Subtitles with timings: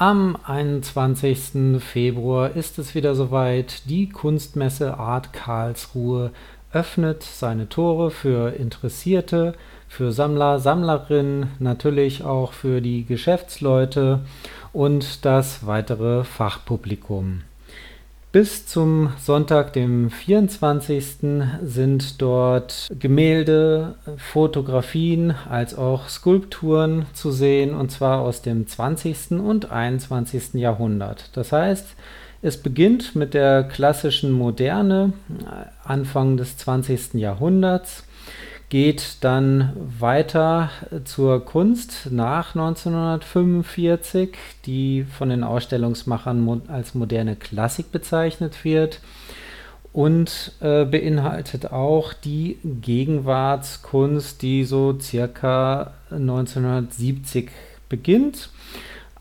[0.00, 1.78] Am 21.
[1.78, 3.82] Februar ist es wieder soweit.
[3.90, 6.30] Die Kunstmesse Art Karlsruhe
[6.72, 9.52] öffnet seine Tore für Interessierte,
[9.88, 14.20] für Sammler, Sammlerinnen, natürlich auch für die Geschäftsleute
[14.72, 17.42] und das weitere Fachpublikum.
[18.32, 21.04] Bis zum Sonntag, dem 24.
[21.64, 29.32] sind dort Gemälde, Fotografien als auch Skulpturen zu sehen, und zwar aus dem 20.
[29.32, 30.54] und 21.
[30.54, 31.30] Jahrhundert.
[31.32, 31.96] Das heißt,
[32.40, 35.12] es beginnt mit der klassischen Moderne
[35.82, 37.14] Anfang des 20.
[37.14, 38.04] Jahrhunderts
[38.70, 40.70] geht dann weiter
[41.04, 44.30] zur Kunst nach 1945,
[44.64, 49.00] die von den Ausstellungsmachern als moderne Klassik bezeichnet wird
[49.92, 57.50] und äh, beinhaltet auch die Gegenwartskunst, die so circa 1970
[57.88, 58.50] beginnt,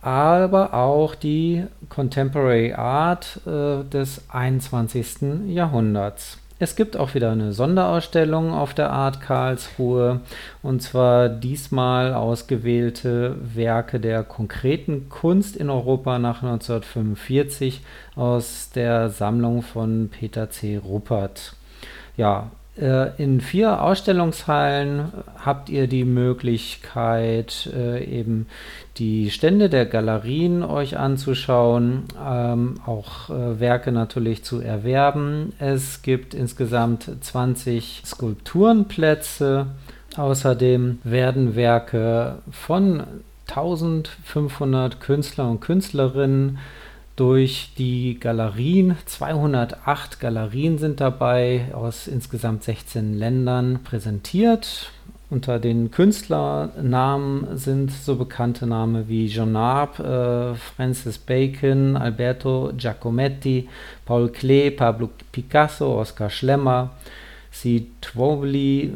[0.02, 5.48] aber auch die Contemporary Art äh, des 21.
[5.48, 6.38] Jahrhunderts.
[6.62, 10.20] Es gibt auch wieder eine Sonderausstellung auf der Art Karlsruhe
[10.62, 17.80] und zwar diesmal ausgewählte Werke der konkreten Kunst in Europa nach 1945
[18.18, 20.76] aus der Sammlung von Peter C.
[20.76, 21.56] Ruppert.
[22.18, 25.12] Ja, in vier Ausstellungshallen
[25.44, 28.48] habt ihr die Möglichkeit, äh, eben
[28.98, 35.54] die Stände der Galerien euch anzuschauen, ähm, auch äh, Werke natürlich zu erwerben.
[35.60, 39.68] Es gibt insgesamt 20 Skulpturenplätze.
[40.16, 43.04] Außerdem werden Werke von
[43.50, 46.60] 1500 Künstler und Künstlerinnen
[47.20, 48.96] durch die Galerien.
[49.06, 54.92] 208 Galerien sind dabei aus insgesamt 16 Ländern präsentiert.
[55.30, 63.68] Unter den Künstlernamen sind so bekannte Namen wie Jean Arp, äh, Francis Bacon, Alberto Giacometti,
[64.06, 66.92] Paul Klee, Pablo Picasso, Oskar Schlemmer,
[67.52, 67.88] C.
[68.00, 68.94] Twombly,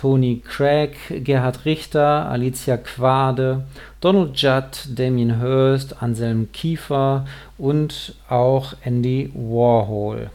[0.00, 3.64] Tony Craig, Gerhard Richter, Alicia Quade,
[4.00, 7.26] Donald Judd, Damien Hirst, Anselm Kiefer
[7.56, 10.30] und auch Andy Warhol.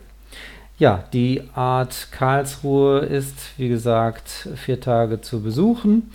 [0.78, 6.12] Ja, die Art Karlsruhe ist, wie gesagt, vier Tage zu besuchen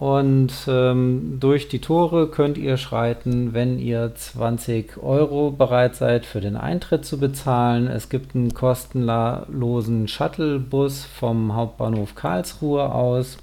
[0.00, 6.40] und ähm, durch die Tore könnt ihr schreiten, wenn ihr 20 Euro bereit seid für
[6.40, 7.86] den Eintritt zu bezahlen.
[7.86, 13.36] Es gibt einen kostenlosen Shuttlebus vom Hauptbahnhof Karlsruhe aus.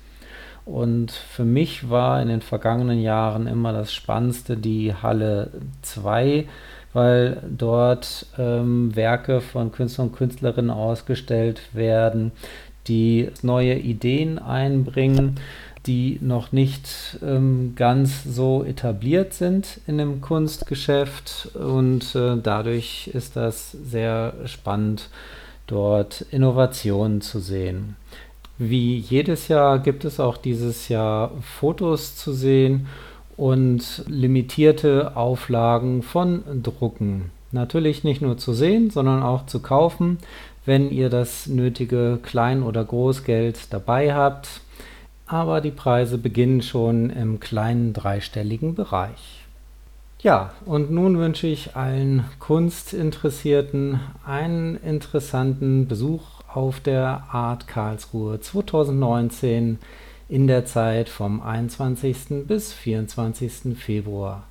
[0.66, 5.52] Und für mich war in den vergangenen Jahren immer das Spannendste die Halle
[5.84, 6.46] 2,
[6.92, 12.32] weil dort ähm, Werke von Künstlern und Künstlerinnen ausgestellt werden,
[12.88, 15.36] die neue Ideen einbringen
[15.88, 23.38] die noch nicht ähm, ganz so etabliert sind in dem Kunstgeschäft und äh, dadurch ist
[23.38, 25.10] das sehr spannend,
[25.66, 27.96] dort Innovationen zu sehen.
[28.58, 32.88] Wie jedes Jahr gibt es auch dieses Jahr Fotos zu sehen
[33.38, 37.32] und limitierte Auflagen von Drucken.
[37.52, 40.18] Natürlich nicht nur zu sehen, sondern auch zu kaufen,
[40.66, 44.62] wenn ihr das nötige Klein- oder Großgeld dabei habt
[45.28, 49.44] aber die Preise beginnen schon im kleinen dreistelligen Bereich.
[50.20, 59.78] Ja, und nun wünsche ich allen Kunstinteressierten einen interessanten Besuch auf der Art Karlsruhe 2019
[60.28, 62.48] in der Zeit vom 21.
[62.48, 63.78] bis 24.
[63.78, 64.44] Februar.